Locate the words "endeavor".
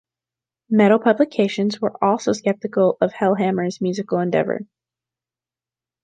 4.17-4.65